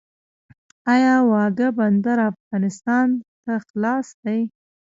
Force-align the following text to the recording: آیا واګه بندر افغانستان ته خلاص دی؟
آیا 0.93 1.15
واګه 1.31 1.67
بندر 1.77 2.17
افغانستان 2.31 3.07
ته 3.43 3.53
خلاص 3.67 4.07
دی؟ 4.23 4.39